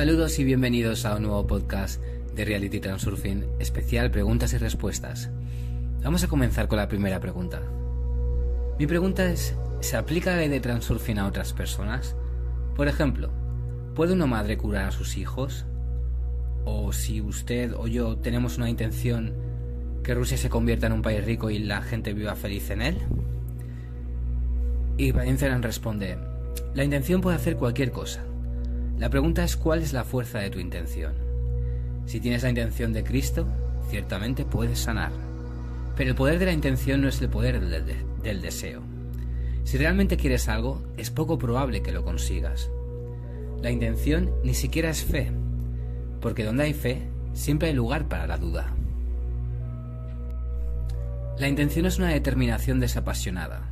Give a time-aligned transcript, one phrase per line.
[0.00, 2.00] Saludos y bienvenidos a un nuevo podcast
[2.34, 5.28] de Reality Transurfing, especial preguntas y respuestas.
[6.02, 7.60] Vamos a comenzar con la primera pregunta.
[8.78, 12.16] Mi pregunta es, ¿se aplica la ley de Transurfing a otras personas?
[12.76, 13.28] Por ejemplo,
[13.94, 15.66] ¿puede una madre curar a sus hijos?
[16.64, 19.34] ¿O si usted o yo tenemos una intención
[20.02, 22.96] que Rusia se convierta en un país rico y la gente viva feliz en él?
[24.96, 26.16] Y Valenceran responde,
[26.72, 28.24] la intención puede hacer cualquier cosa
[29.00, 31.14] la pregunta es cuál es la fuerza de tu intención.
[32.04, 33.46] Si tienes la intención de Cristo,
[33.88, 35.10] ciertamente puedes sanar.
[35.96, 38.82] Pero el poder de la intención no es el poder del, deseo.
[39.64, 42.70] Si realmente quieres algo, es poco probable que lo consigas.
[43.62, 45.32] La intención ni siquiera es fe,
[46.20, 48.74] porque donde hay fe, siempre hay lugar para la duda.
[51.38, 53.70] La intención es una determinación desapasionada,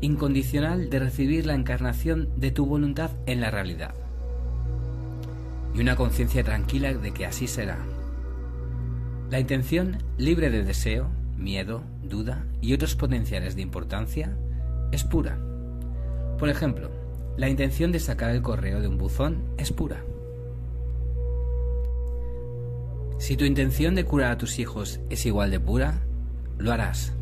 [0.00, 4.05] incondicional de recibir la encarnación de tu voluntad en la realidad
[5.76, 7.76] y una conciencia tranquila de que así será.
[9.30, 14.34] La intención, libre de deseo, miedo, duda y otros potenciales de importancia,
[14.90, 15.38] es pura.
[16.38, 16.90] Por ejemplo,
[17.36, 20.02] la intención de sacar el correo de un buzón es pura.
[23.18, 26.00] Si tu intención de curar a tus hijos es igual de pura,
[26.56, 27.12] lo harás.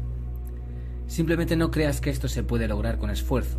[1.08, 3.58] Simplemente no creas que esto se puede lograr con esfuerzo.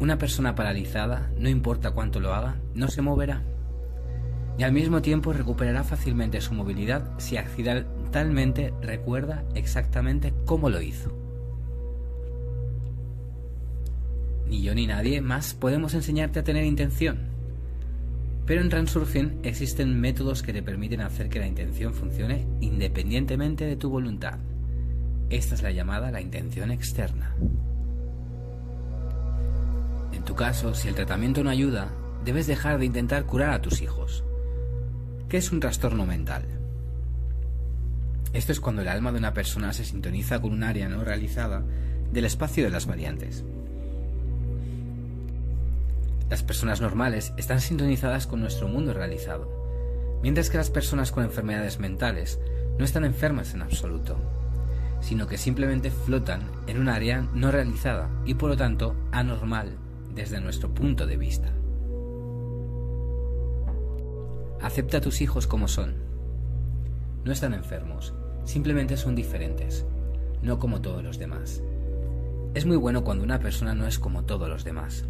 [0.00, 3.44] Una persona paralizada, no importa cuánto lo haga, no se moverá
[4.58, 11.10] y al mismo tiempo recuperará fácilmente su movilidad si accidentalmente recuerda exactamente cómo lo hizo.
[14.48, 17.30] Ni yo ni nadie más podemos enseñarte a tener intención.
[18.44, 23.76] Pero en Transurfing existen métodos que te permiten hacer que la intención funcione independientemente de
[23.76, 24.38] tu voluntad.
[25.30, 27.34] Esta es la llamada la intención externa.
[30.12, 31.88] En tu caso, si el tratamiento no ayuda,
[32.24, 34.24] debes dejar de intentar curar a tus hijos.
[35.32, 36.44] ¿Qué es un trastorno mental?
[38.34, 41.62] Esto es cuando el alma de una persona se sintoniza con un área no realizada
[42.12, 43.42] del espacio de las variantes.
[46.28, 51.78] Las personas normales están sintonizadas con nuestro mundo realizado, mientras que las personas con enfermedades
[51.78, 52.38] mentales
[52.78, 54.18] no están enfermas en absoluto,
[55.00, 59.78] sino que simplemente flotan en un área no realizada y por lo tanto anormal
[60.14, 61.54] desde nuestro punto de vista.
[64.62, 65.96] Acepta a tus hijos como son.
[67.24, 68.14] No están enfermos,
[68.44, 69.84] simplemente son diferentes,
[70.40, 71.60] no como todos los demás.
[72.54, 75.04] Es muy bueno cuando una persona no es como todos los demás.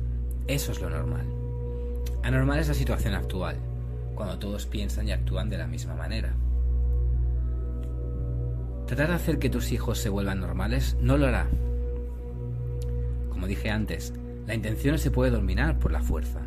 [0.46, 1.26] Eso es lo normal.
[2.22, 3.56] Anormal es la situación actual,
[4.14, 6.34] cuando todos piensan y actúan de la misma manera.
[8.86, 11.46] Tratar de hacer que tus hijos se vuelvan normales no lo hará.
[13.28, 14.14] Como dije antes,
[14.46, 16.40] la intención se puede dominar por la fuerza.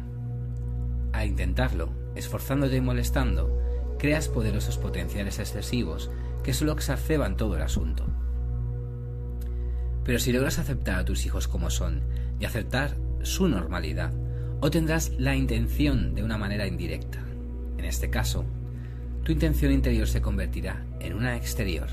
[1.13, 3.61] A intentarlo, esforzándote y molestando,
[3.99, 6.09] creas poderosos potenciales excesivos
[6.43, 8.05] que solo exacerban todo el asunto.
[10.03, 12.01] Pero si logras aceptar a tus hijos como son
[12.39, 14.13] y aceptar su normalidad,
[14.61, 17.19] obtendrás la intención de una manera indirecta.
[17.77, 18.45] En este caso,
[19.23, 21.87] tu intención interior se convertirá en una exterior.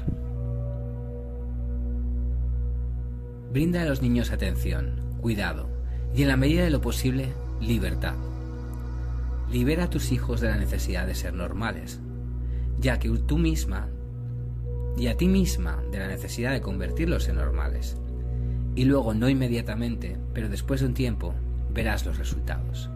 [3.53, 5.69] Brinda a los niños atención, cuidado
[6.15, 8.15] y en la medida de lo posible, libertad.
[9.53, 12.01] Libera a tus hijos de la necesidad de ser normales,
[12.81, 13.91] ya que tú misma
[14.97, 17.99] y a ti misma de la necesidad de convertirlos en normales.
[18.75, 21.35] Y luego, no inmediatamente, pero después de un tiempo,
[21.71, 22.89] verás los resultados.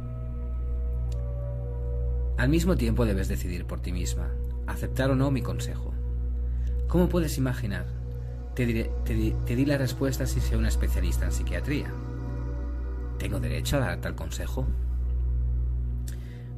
[2.39, 4.31] Al mismo tiempo debes decidir por ti misma,
[4.67, 5.93] aceptar o no mi consejo.
[6.89, 7.85] ¿Cómo puedes imaginar?
[8.55, 11.93] Te, te di la respuesta si soy una especialista en psiquiatría.
[13.19, 14.67] ¿Tengo derecho a dar tal consejo?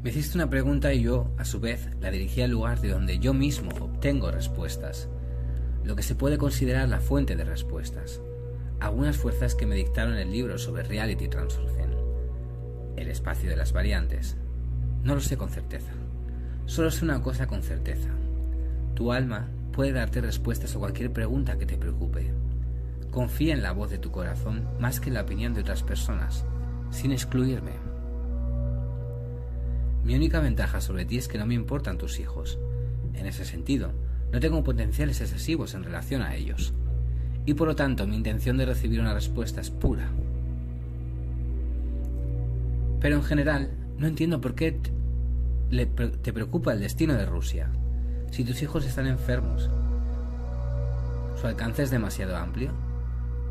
[0.08, 3.18] Me hiciste una pregunta y yo, a su vez, la dirigí al lugar de donde
[3.18, 5.06] yo mismo obtengo respuestas,
[5.84, 8.22] lo que se puede considerar la fuente de respuestas.
[8.80, 11.92] Algunas fuerzas que me dictaron el libro sobre Reality Transurfing,
[12.96, 14.38] el espacio de las variantes.
[15.02, 15.92] No lo sé con certeza.
[16.64, 18.08] Solo sé una cosa con certeza.
[18.94, 22.32] Tu alma puede darte respuestas a cualquier pregunta que te preocupe.
[23.10, 26.46] Confía en la voz de tu corazón más que en la opinión de otras personas,
[26.90, 27.97] sin excluirme.
[30.08, 32.58] Mi única ventaja sobre ti es que no me importan tus hijos.
[33.12, 33.92] En ese sentido,
[34.32, 36.72] no tengo potenciales excesivos en relación a ellos.
[37.44, 40.08] Y por lo tanto, mi intención de recibir una respuesta es pura.
[43.00, 44.80] Pero en general, no entiendo por qué
[46.22, 47.68] te preocupa el destino de Rusia.
[48.30, 49.68] Si tus hijos están enfermos,
[51.38, 52.72] ¿su alcance es demasiado amplio?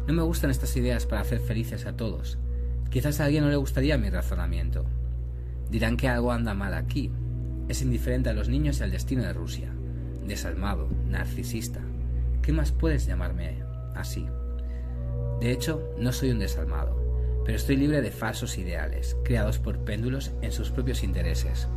[0.08, 2.40] No me gustan estas ideas para hacer felices a todos.
[2.90, 4.88] Quizás a alguien no le gustaría mi razonamiento.
[5.70, 7.12] Dirán que algo anda mal aquí.
[7.68, 9.74] Es indiferente a los niños y al destino de Rusia.
[10.26, 11.82] Desalmado, narcisista.
[12.42, 13.64] ¿Qué más puedes llamarme
[13.96, 14.26] así?
[15.42, 20.32] De hecho, no soy un desalmado, pero estoy libre de falsos ideales, creados por péndulos
[20.42, 21.68] en sus propios intereses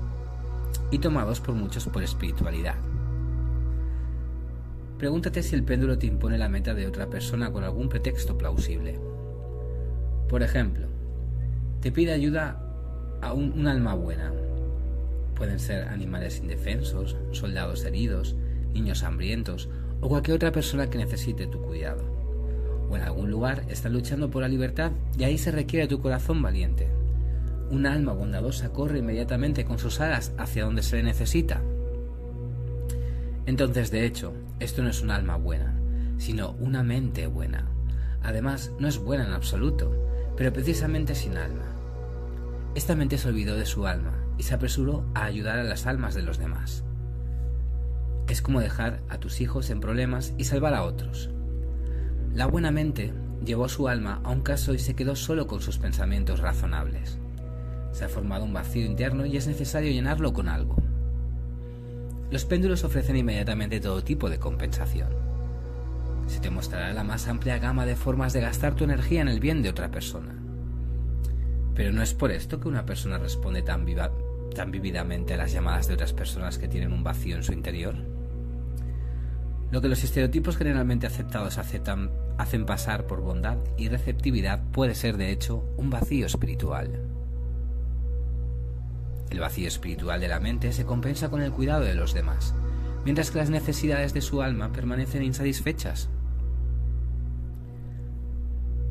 [0.91, 2.77] y tomados por muchos por espiritualidad.
[4.99, 8.99] Pregúntate si el péndulo te impone la meta de otra persona con algún pretexto plausible.
[10.29, 10.87] Por ejemplo,
[11.81, 12.70] te pide ayuda
[13.21, 14.33] a un, alma buena.
[15.35, 18.37] Pueden ser animales indefensos, soldados heridos,
[18.73, 19.69] niños hambrientos
[20.01, 22.03] o cualquier otra persona que necesite tu cuidado.
[22.91, 26.43] O en algún lugar está luchando por la libertad y ahí se requiere tu corazón
[26.43, 26.89] valiente.
[27.71, 31.63] Un alma bondadosa corre inmediatamente con sus alas hacia donde se le necesita.
[33.47, 35.75] Entonces, de hecho, esto no es un alma buena,
[36.19, 37.69] sino una mente buena.
[38.23, 39.93] Además, no es buena en absoluto,
[40.37, 41.70] pero precisamente sin alma.
[42.75, 46.15] Esta mente se olvidó de su alma y se apresuró a ayudar a las almas
[46.15, 46.85] de los demás.
[48.29, 51.31] Es como dejar a tus hijos en problemas y salvar a otros.
[52.33, 53.13] La buena mente
[53.45, 57.19] llevó su alma a un caso y se quedó solo con sus pensamientos razonables.
[57.91, 60.77] Se ha formado un vacío interno y es necesario llenarlo con algo.
[62.31, 65.09] Los péndulos ofrecen inmediatamente todo tipo de compensación.
[66.29, 69.41] Se te mostrará la más amplia gama de formas de gastar tu energía en el
[69.41, 70.40] bien de otra persona.
[71.81, 74.12] Pero no es por esto que una persona responde tan, viva,
[74.55, 77.94] tan vividamente a las llamadas de otras personas que tienen un vacío en su interior.
[79.71, 85.31] Lo que los estereotipos generalmente aceptados hacen pasar por bondad y receptividad puede ser de
[85.31, 87.00] hecho un vacío espiritual.
[89.31, 92.55] El vacío espiritual de la mente se compensa con el cuidado de los demás,
[93.06, 96.11] mientras que las necesidades de su alma permanecen insatisfechas.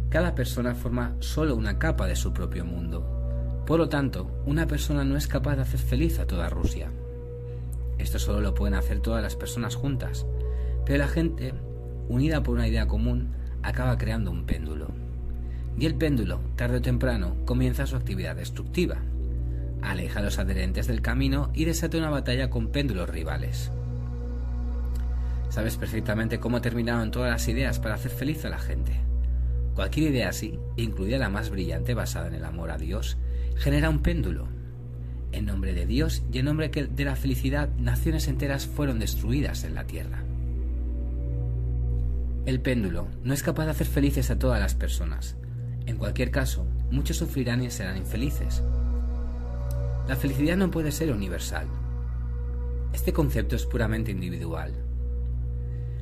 [0.09, 3.63] Cada persona forma solo una capa de su propio mundo.
[3.67, 6.89] Por lo tanto, una persona no es capaz de hacer feliz a toda Rusia.
[7.99, 10.25] Esto solo lo pueden hacer todas las personas juntas,
[10.83, 11.53] pero la gente,
[12.07, 14.87] unida por una idea común, acaba creando un péndulo.
[15.77, 18.97] Y el péndulo, tarde o temprano, comienza su actividad destructiva.
[19.83, 23.71] Aleja a los adherentes del camino y desata una batalla con péndulos rivales.
[25.49, 29.08] Sabes perfectamente cómo terminaron todas las ideas para hacer feliz a la gente.
[29.79, 33.15] Cualquier idea así, incluida la más brillante basada en el amor a Dios,
[33.55, 34.49] genera un péndulo.
[35.31, 39.75] En nombre de Dios y en nombre de la felicidad, naciones enteras fueron destruidas en
[39.75, 40.21] la tierra.
[42.45, 45.37] El péndulo no es capaz de hacer felices a todas las personas.
[45.85, 48.61] En cualquier caso, muchos sufrirán y serán infelices.
[50.09, 51.67] La felicidad no puede ser universal.
[52.91, 54.73] Este concepto es puramente individual.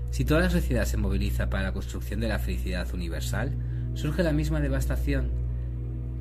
[0.10, 3.54] Si toda la sociedad se moviliza para la construcción de la felicidad universal,
[3.98, 5.32] surge la misma devastación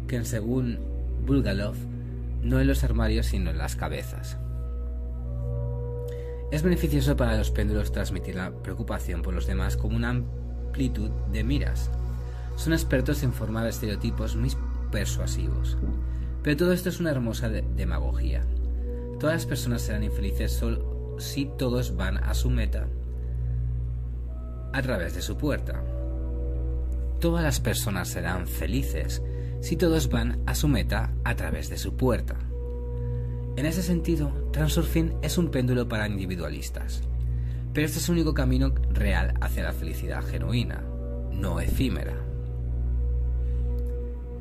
[0.09, 0.79] que, según
[1.27, 1.75] Bulgalov,
[2.43, 4.39] no en los armarios sino en las cabezas.
[6.51, 11.45] Es beneficioso para los péndulos transmitir la preocupación por los demás como una amplitud de
[11.45, 11.91] miras.
[12.57, 14.53] Son expertos en formar estereotipos muy
[14.91, 15.77] persuasivos.
[16.43, 18.43] Pero todo esto es una hermosa demagogía.
[19.21, 22.87] Todas las personas serán infelices solo si todos van a su meta
[24.73, 25.83] a través de su puerta.
[27.21, 29.23] Todas las personas serán felices
[29.61, 32.37] si todos van a su meta a través de su puerta.
[33.57, 37.03] En ese sentido, Transurfing es un péndulo para individualistas.
[37.73, 40.83] Pero este es el único camino real hacia la felicidad genuina,
[41.33, 42.15] no efímera.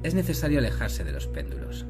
[0.03, 1.85] Es necesario alejarse de los péndulos,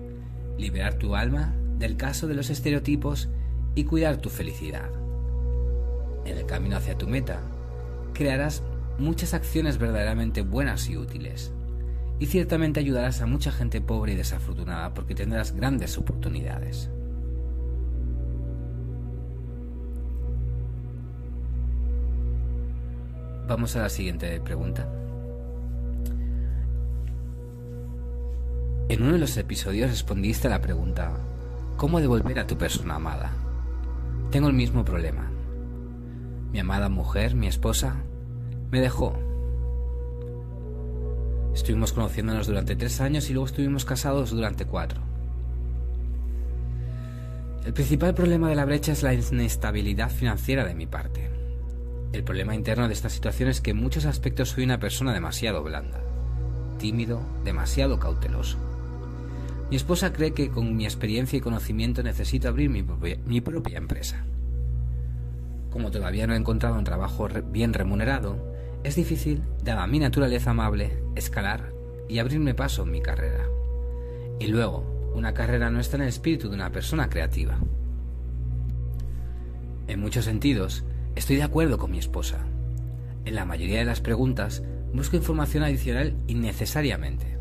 [0.58, 3.28] liberar tu alma del caso de los estereotipos
[3.74, 4.90] y cuidar tu felicidad.
[6.26, 7.42] En el camino hacia tu meta,
[8.14, 8.64] crearás
[8.98, 11.54] muchas acciones verdaderamente buenas y útiles.
[12.20, 16.90] Y ciertamente ayudarás a mucha gente pobre y desafortunada porque tendrás grandes oportunidades.
[23.48, 24.88] Vamos a la siguiente pregunta.
[28.88, 31.12] En uno de los episodios respondiste a la pregunta,
[31.76, 33.34] ¿cómo devolver a tu persona amada?
[34.32, 35.30] Tengo el mismo problema.
[36.52, 37.98] Mi amada mujer, mi esposa,
[38.76, 39.14] me dejó.
[41.54, 45.00] Estuvimos conociéndonos durante tres años y luego estuvimos casados durante cuatro.
[47.66, 51.30] El principal problema de la brecha es la inestabilidad financiera de mi parte.
[52.12, 55.64] El problema interno de esta situación es que en muchos aspectos soy una persona demasiado
[55.64, 56.02] blanda,
[56.78, 58.58] tímido, demasiado cauteloso.
[59.70, 63.78] Mi esposa cree que con mi experiencia y conocimiento necesito abrir mi propia, mi propia
[63.78, 64.26] empresa.
[65.72, 68.55] Como todavía no he encontrado un trabajo bien remunerado,
[68.86, 71.74] es difícil, dada mi naturaleza amable, escalar
[72.08, 73.46] y abrirme paso en mi carrera.
[74.40, 77.58] Y luego, Una carrera no está en el espíritu de una persona creativa.
[79.88, 80.84] En muchos sentidos,
[81.16, 82.40] estoy de acuerdo con mi esposa.
[83.24, 84.62] En la mayoría de las preguntas
[84.94, 87.38] busco información adicional innecesariamente,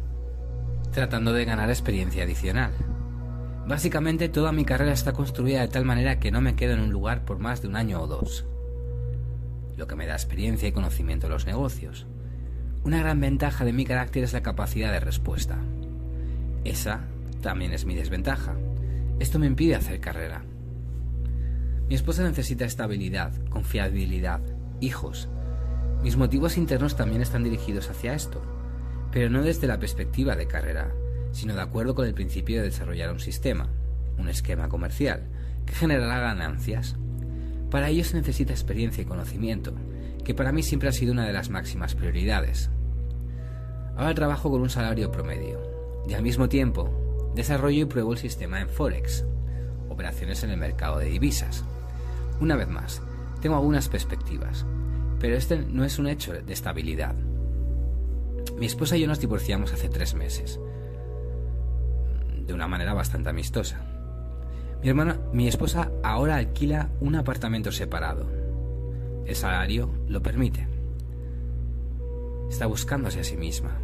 [0.92, 2.70] tratando de ganar experiencia adicional.
[3.66, 6.92] Básicamente toda mi carrera está construida de tal manera que no me quedo en un
[6.92, 8.46] lugar por más de un año o dos,
[9.76, 12.06] lo que me da experiencia y conocimiento de los negocios.
[12.84, 15.58] Una gran ventaja de mi carácter es la capacidad de respuesta.
[16.64, 17.06] Esa
[17.40, 18.56] también es mi desventaja.
[19.18, 20.44] Esto me impide hacer carrera.
[21.88, 24.40] Mi esposa necesita estabilidad, confiabilidad,
[24.80, 25.28] hijos.
[26.02, 28.42] Mis motivos internos también están dirigidos hacia esto,
[29.12, 30.92] pero no desde la perspectiva de carrera,
[31.32, 33.68] sino de acuerdo con el principio de desarrollar un sistema,
[34.18, 35.28] un esquema comercial,
[35.66, 36.96] que generará ganancias.
[37.74, 39.72] Para ello se necesita experiencia y conocimiento,
[40.24, 42.70] que para mí siempre ha sido una de las máximas prioridades.
[43.96, 45.60] Ahora trabajo con un salario promedio,
[46.08, 49.24] y al mismo tiempo desarrollo y pruebo el sistema en Forex,
[49.88, 51.64] operaciones en el mercado de divisas.
[52.40, 53.02] Una vez más,
[53.42, 54.64] tengo algunas perspectivas,
[55.18, 57.16] pero este no es un hecho de estabilidad.
[58.56, 60.60] Mi esposa y yo nos divorciamos hace tres meses,
[62.38, 63.93] de una manera bastante amistosa.
[64.84, 68.28] Mi hermana, mi esposa ahora alquila un apartamento separado.
[69.24, 70.68] El salario lo permite.
[72.50, 73.78] Está buscándose a sí misma.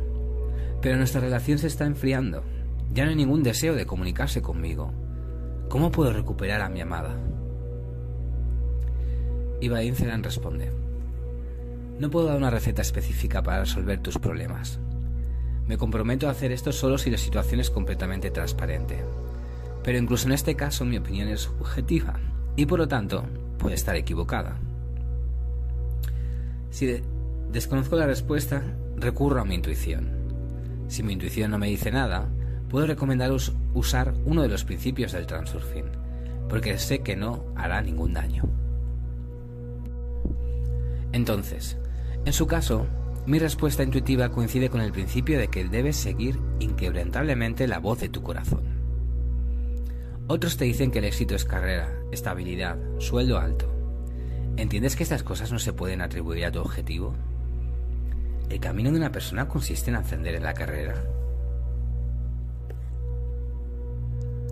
[0.82, 2.42] Pero nuestra relación se está enfriando.
[2.92, 4.92] Ya no hay ningún deseo de comunicarse conmigo.
[5.70, 7.16] ¿Cómo puedo recuperar a mi amada?
[9.62, 10.70] Y Vaincelan responde,
[11.98, 14.78] no puedo dar una receta específica para resolver tus problemas.
[15.66, 19.02] Me comprometo a hacer esto solo si la situación es completamente transparente.
[19.82, 22.18] Pero incluso en este caso mi opinión es subjetiva
[22.56, 23.24] y por lo tanto
[23.58, 24.58] puede estar equivocada.
[26.70, 27.02] Si
[27.50, 28.62] desconozco la respuesta,
[28.96, 30.08] recurro a mi intuición.
[30.88, 32.28] Si mi intuición no me dice nada,
[32.68, 35.86] puedo recomendaros usar uno de los principios del transurfing,
[36.48, 38.44] porque sé que no hará ningún daño.
[41.12, 41.76] Entonces,
[42.24, 42.86] en su caso,
[43.26, 48.08] mi respuesta intuitiva coincide con el principio de que debes seguir inquebrantablemente la voz de
[48.08, 48.69] tu corazón.
[50.32, 53.66] Otros te dicen que el éxito es carrera, estabilidad, sueldo alto.
[54.56, 57.16] ¿Entiendes que estas cosas no se pueden atribuir a tu objetivo?
[58.48, 61.02] ¿El camino de una persona consiste en ascender en la carrera?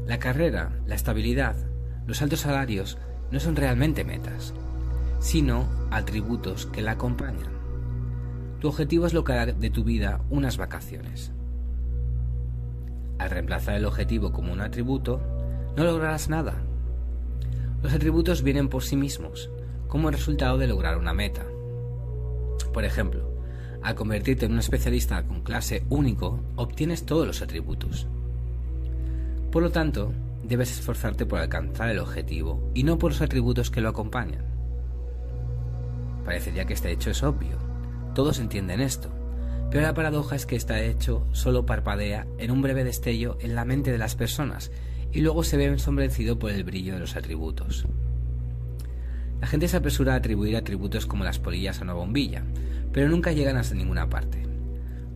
[0.05, 1.55] La carrera, la estabilidad,
[2.09, 2.99] los altos salarios
[3.31, 4.55] no son realmente metas,
[5.21, 7.53] sino atributos que la acompañan.
[8.59, 11.31] Tu objetivo es lograr de tu vida unas vacaciones.
[13.21, 15.38] Al reemplazar el objetivo como un atributo,
[15.79, 16.55] no lograrás nada.
[17.85, 19.49] Los atributos vienen por sí mismos,
[19.87, 21.47] como resultado de lograr una meta.
[22.73, 23.31] Por ejemplo,
[23.81, 28.09] al convertirte en un especialista con clase único, obtienes todos los atributos.
[29.53, 33.81] Por lo tanto, debes esforzarte por alcanzar el objetivo y no por los atributos que
[33.81, 34.45] lo acompañan.
[36.25, 37.57] Parecería que este hecho es obvio.
[38.17, 39.11] Todos entienden esto.
[39.71, 43.65] Pero la paradoja es que este hecho solo parpadea en un breve destello en la
[43.65, 44.73] mente de las personas
[45.13, 47.87] y luego se ve ensombrecido por el brillo de los atributos.
[49.41, 52.45] La gente se apresura a atribuir atributos como las polillas a una bombilla,
[52.93, 54.43] pero nunca llegan hasta ninguna parte.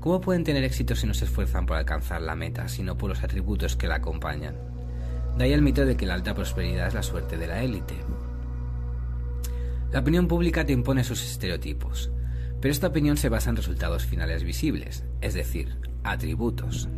[0.00, 3.22] ¿Cómo pueden tener éxito si no se esfuerzan por alcanzar la meta, sino por los
[3.22, 4.56] atributos que la acompañan?
[5.36, 7.94] De ahí el mito de que la alta prosperidad es la suerte de la élite.
[9.92, 12.10] La opinión pública te impone sus estereotipos,
[12.60, 16.88] pero esta opinión se basa en resultados finales visibles, es decir, atributos.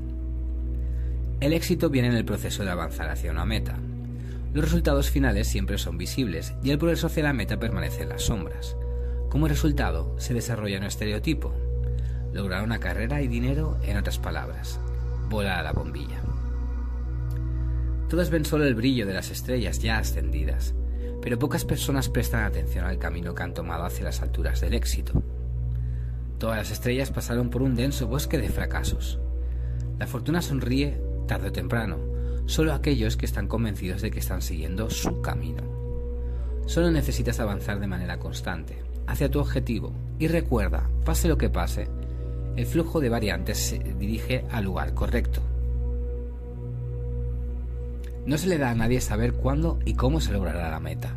[1.45, 3.77] El éxito viene en el proceso de avanzar hacia una meta.
[4.55, 8.23] Los resultados finales siempre son visibles y el progreso hacia la meta permanece en las
[8.23, 8.79] sombras.
[9.29, 11.53] Como resultado, se desarrolla un estereotipo.
[12.33, 14.81] Lograr una carrera y dinero, en otras palabras,
[15.29, 16.23] volar a la bombilla.
[18.09, 20.75] Todos ven solo el brillo de las estrellas ya ascendidas,
[21.21, 25.23] pero pocas personas prestan atención al camino que han tomado hacia las alturas del éxito.
[26.39, 29.19] Todas las estrellas pasaron por un denso bosque de fracasos.
[29.99, 31.99] La fortuna sonríe tarde o temprano,
[32.47, 35.63] solo aquellos que están convencidos de que están siguiendo su camino.
[36.67, 41.89] Solo necesitas avanzar de manera constante, hacia tu objetivo, y recuerda, pase lo que pase,
[42.57, 45.41] el flujo de variantes se dirige al lugar correcto.
[48.27, 51.15] No se le da a nadie saber cuándo y cómo se logrará la meta.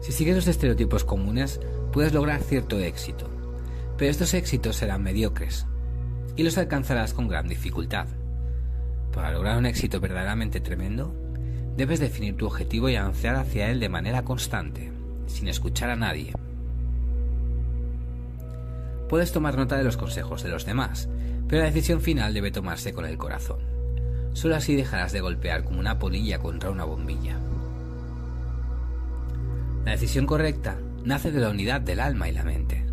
[0.00, 1.60] Si sigues los estereotipos comunes,
[1.92, 3.28] puedes lograr cierto éxito,
[3.96, 5.66] pero estos éxitos serán mediocres
[6.36, 8.06] y los alcanzarás con gran dificultad.
[9.12, 11.14] Para lograr un éxito verdaderamente tremendo,
[11.76, 14.90] debes definir tu objetivo y avanzar hacia él de manera constante,
[15.26, 16.32] sin escuchar a nadie.
[19.08, 21.08] Puedes tomar nota de los consejos de los demás,
[21.46, 23.58] pero la decisión final debe tomarse con el corazón.
[24.32, 27.38] Solo así dejarás de golpear como una polilla contra una bombilla.
[29.84, 32.86] La decisión correcta nace de la unidad del alma y la mente.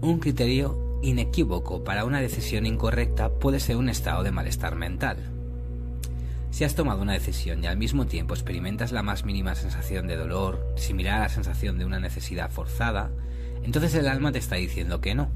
[0.00, 5.18] Un criterio inequívoco para una decisión incorrecta puede ser un estado de malestar mental.
[6.50, 10.16] Si has tomado una decisión y al mismo tiempo experimentas la más mínima sensación de
[10.16, 13.10] dolor, similar a la sensación de una necesidad forzada,
[13.62, 15.28] entonces el alma te está diciendo que no.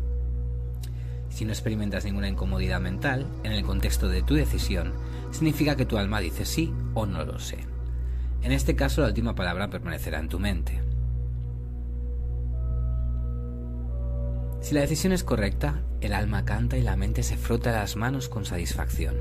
[1.29, 4.93] Si no experimentas ninguna incomodidad mental en el contexto de tu decisión,
[5.31, 7.59] significa que tu alma dice sí o no lo sé.
[8.43, 10.90] En este caso la última palabra permanecerá en tu mente.
[14.61, 18.29] Si la decisión es correcta, el alma canta y la mente se frota las manos
[18.29, 19.17] con satisfacción.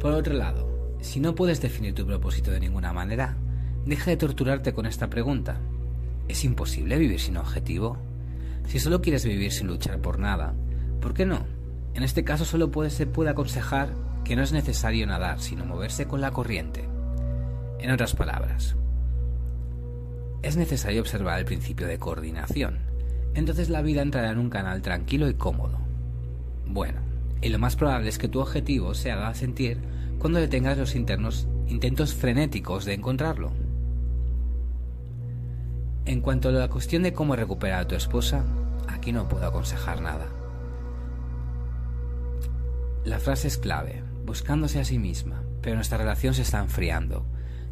[0.00, 3.36] Por otro lado, si no puedes definir tu propósito de ninguna manera,
[3.84, 5.60] deja de torturarte con esta pregunta.
[6.28, 7.98] ¿Es imposible vivir sin objetivo?
[8.66, 10.54] Si solo quieres vivir sin luchar por nada,
[11.00, 11.44] ¿por qué no?
[11.94, 13.90] En este caso solo puede, se puede aconsejar
[14.24, 16.88] que no es necesario nadar, sino moverse con la corriente.
[17.78, 18.76] En otras palabras,
[20.42, 22.78] es necesario observar el principio de coordinación.
[23.34, 25.78] Entonces la vida entrará en un canal tranquilo y cómodo.
[26.66, 27.00] Bueno,
[27.42, 29.78] y lo más probable es que tu objetivo se haga sentir
[30.18, 33.52] cuando detengas los internos intentos frenéticos de encontrarlo.
[36.06, 38.44] En cuanto a la cuestión de cómo recuperar a tu esposa,
[38.88, 40.26] aquí no puedo aconsejar nada.
[43.04, 47.26] La frase es clave, buscándose a sí misma, pero nuestra relación se está enfriando.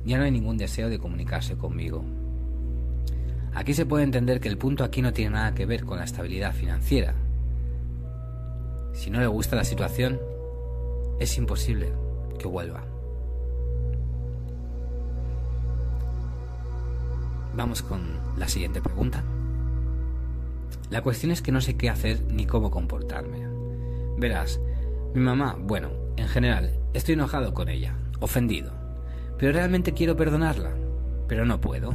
[0.04, 2.04] Ya no hay ningún deseo de comunicarse conmigo.
[3.54, 6.04] Aquí se puede entender que el punto aquí no tiene nada que ver con la
[6.04, 7.14] estabilidad financiera.
[8.94, 10.18] Si no le gusta la situación,
[11.20, 11.92] es imposible
[12.38, 12.84] que vuelva.
[17.54, 18.02] Vamos con
[18.38, 19.22] la siguiente pregunta.
[20.90, 23.46] La cuestión es que no sé qué hacer ni cómo comportarme.
[24.18, 24.60] Verás,
[25.14, 28.72] mi mamá, bueno, en general, estoy enojado con ella, ofendido,
[29.38, 30.70] pero realmente quiero perdonarla,
[31.28, 31.94] pero no puedo.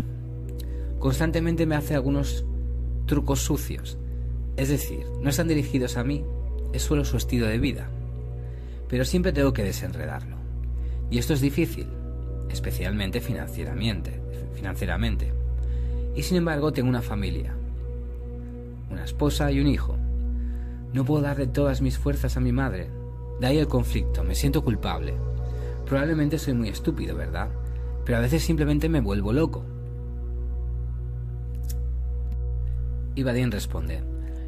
[0.99, 2.45] Constantemente me hace algunos
[3.05, 3.97] trucos sucios,
[4.55, 6.25] es decir, no están dirigidos a mí,
[6.73, 7.89] es solo su estilo de vida,
[8.89, 10.37] pero siempre tengo que desenredarlo.
[11.09, 11.87] Y esto es difícil,
[12.49, 14.19] especialmente financieramente,
[14.55, 15.31] financieramente.
[16.15, 17.55] Y sin embargo tengo una familia,
[18.89, 19.97] una esposa y un hijo.
[20.93, 22.89] No puedo darle todas mis fuerzas a mi madre.
[23.39, 25.13] De ahí el conflicto, me siento culpable.
[25.85, 27.49] Probablemente soy muy estúpido, ¿verdad?
[28.03, 29.63] Pero a veces simplemente me vuelvo loco.
[33.17, 34.03] Y responde,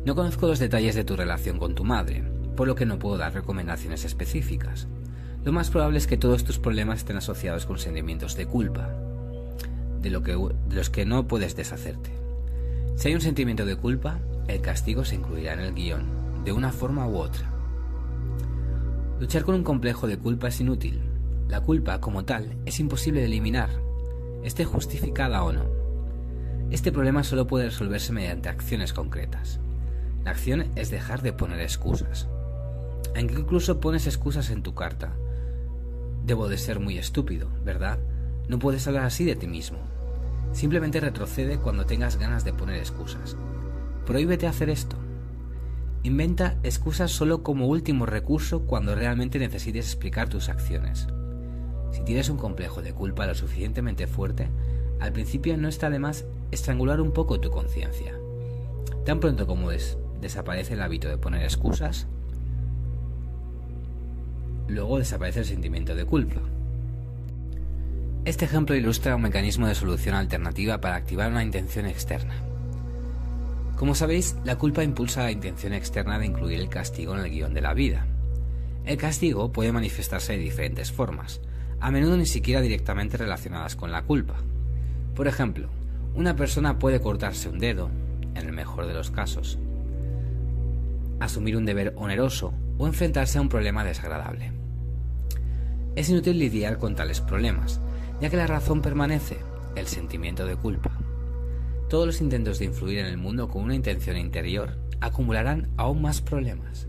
[0.05, 2.23] no conozco los detalles de tu relación con tu madre,
[2.55, 4.87] por lo que no puedo dar recomendaciones específicas.
[5.43, 8.93] Lo más probable es que todos tus problemas estén asociados con sentimientos de culpa,
[9.99, 12.11] de, lo que, de los que no puedes deshacerte.
[12.95, 16.71] Si hay un sentimiento de culpa, el castigo se incluirá en el guion, de una
[16.71, 17.49] forma u otra.
[19.19, 21.01] Luchar con un complejo de culpa es inútil.
[21.47, 23.71] La culpa, como tal, es imposible de eliminar,
[24.43, 25.78] esté justificada o no.
[26.71, 29.59] Este problema solo puede resolverse mediante acciones concretas.
[30.23, 32.27] La acción es dejar de poner excusas.
[33.15, 35.15] Aunque incluso pones excusas en tu carta.
[36.25, 37.97] Debo de ser muy estúpido, ¿verdad?
[38.47, 39.79] No puedes hablar así de ti mismo.
[40.51, 43.35] Simplemente retrocede cuando tengas ganas de poner excusas.
[44.05, 44.95] Prohíbete hacer esto.
[46.03, 51.07] Inventa excusas solo como último recurso cuando realmente necesites explicar tus acciones.
[51.91, 54.49] Si tienes un complejo de culpa lo suficientemente fuerte,
[54.99, 58.13] al principio no está de más estrangular un poco tu conciencia.
[59.05, 62.07] Tan pronto como es, desaparece el hábito de poner excusas,
[64.67, 66.41] luego desaparece el sentimiento de culpa.
[68.25, 72.35] Este ejemplo ilustra un mecanismo de solución alternativa para activar una intención externa.
[73.75, 77.53] Como sabéis, la culpa impulsa la intención externa de incluir el castigo en el guion
[77.53, 78.05] de la vida.
[78.85, 81.39] El castigo puede manifestarse de diferentes formas,
[81.79, 84.35] a menudo ni siquiera directamente relacionadas con la culpa.
[85.15, 85.69] Por ejemplo,
[86.15, 87.89] una persona puede cortarse un dedo,
[88.35, 89.57] en el mejor de los casos,
[91.19, 94.51] asumir un deber oneroso o enfrentarse a un problema desagradable.
[95.95, 97.81] Es inútil lidiar con tales problemas,
[98.21, 99.37] ya que la razón permanece,
[99.75, 100.91] el sentimiento de culpa.
[101.89, 106.21] Todos los intentos de influir en el mundo con una intención interior acumularán aún más
[106.21, 106.87] problemas.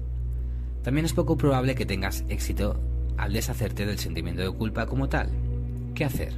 [0.82, 2.78] También es poco probable que tengas éxito
[3.16, 5.30] al deshacerte del sentimiento de culpa como tal.
[5.94, 6.32] ¿Qué hacer?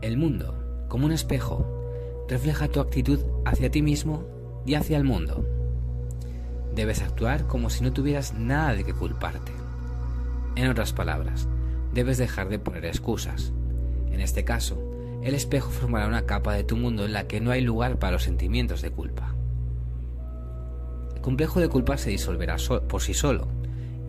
[0.00, 0.61] El mundo,
[0.92, 1.64] como un espejo,
[2.28, 4.26] refleja tu actitud hacia ti mismo
[4.66, 5.42] y hacia el mundo.
[6.74, 9.52] Debes actuar como si no tuvieras nada de qué culparte.
[10.54, 11.48] En otras palabras,
[11.94, 13.54] debes dejar de poner excusas.
[14.10, 14.76] En este caso,
[15.22, 18.12] el espejo formará una capa de tu mundo en la que no hay lugar para
[18.12, 19.34] los sentimientos de culpa.
[21.14, 23.48] El complejo de culpa se disolverá por sí solo,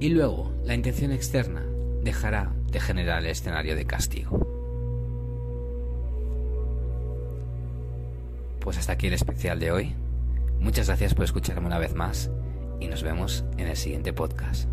[0.01, 1.63] y luego la intención externa
[2.03, 4.52] dejará de generar el escenario de castigo.
[8.63, 9.95] Pues hasta aquí el especial de hoy.
[10.61, 12.31] Muchas gracias por escucharme una vez más
[12.79, 14.72] y nos vemos en el siguiente podcast.